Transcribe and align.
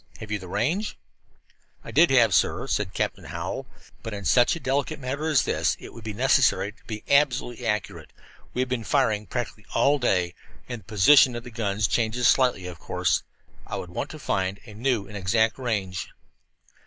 Have 0.19 0.31
you 0.31 0.39
the 0.39 0.47
range?" 0.47 0.97
"I 1.83 1.91
did 1.91 2.09
have, 2.09 2.33
sir," 2.33 2.65
said 2.65 2.95
Captain 2.95 3.25
Hallowell, 3.25 3.67
"but 4.01 4.15
in 4.15 4.25
such 4.25 4.55
a 4.55 4.59
delicate 4.59 4.99
matter 4.99 5.27
as 5.27 5.43
this 5.43 5.77
it 5.79 5.93
would 5.93 6.03
be 6.03 6.11
necessary 6.11 6.71
to 6.71 6.83
be 6.85 7.03
absolutely 7.07 7.67
accurate. 7.67 8.11
We 8.55 8.61
have 8.63 8.67
been 8.69 8.83
firing 8.83 9.27
practically 9.27 9.67
all 9.75 9.99
day, 9.99 10.33
and 10.67 10.79
the 10.81 10.85
position 10.85 11.35
of 11.35 11.43
the 11.43 11.51
guns 11.51 11.87
changes 11.87 12.27
slightly, 12.27 12.65
of 12.65 12.79
course. 12.79 13.21
I 13.67 13.75
would 13.75 13.91
want 13.91 14.09
to 14.09 14.17
find 14.17 14.59
a 14.65 14.73
new 14.73 15.07
and 15.07 15.15
exact 15.15 15.59
range." 15.59 16.09